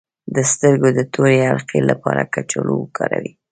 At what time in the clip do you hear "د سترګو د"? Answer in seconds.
0.35-0.99